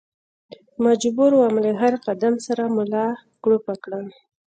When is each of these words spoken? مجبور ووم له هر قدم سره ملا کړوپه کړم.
مجبور 0.85 1.31
ووم 1.35 1.55
له 1.63 1.71
هر 1.81 1.93
قدم 2.05 2.33
سره 2.47 2.63
ملا 2.77 3.07
کړوپه 3.43 3.73
کړم. 3.83 4.05